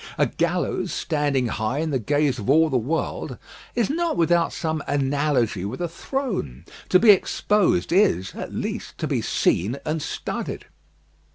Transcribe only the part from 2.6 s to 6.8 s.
the world is not without some analogy with a throne.